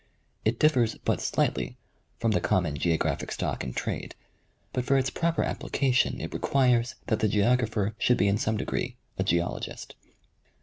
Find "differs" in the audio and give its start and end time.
0.57-0.95